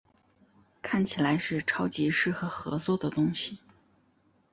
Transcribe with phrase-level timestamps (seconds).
[0.81, 3.59] 看起来是超级适合合作的东西